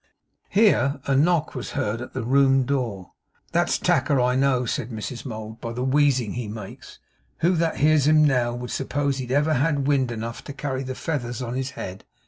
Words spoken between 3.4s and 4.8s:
'That's Tacker, I know,'